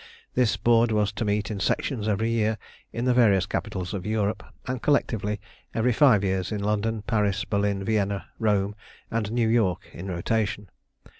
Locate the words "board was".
0.57-1.11